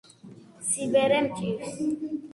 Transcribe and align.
სიბერე 0.69 1.19
მჭირს 1.29 1.73